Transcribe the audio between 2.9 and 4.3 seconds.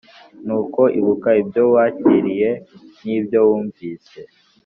n ibyo wumvise